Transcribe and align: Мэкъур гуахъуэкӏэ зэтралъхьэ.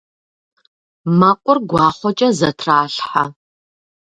Мэкъур 1.19 1.57
гуахъуэкӏэ 1.69 2.29
зэтралъхьэ. 2.37 3.23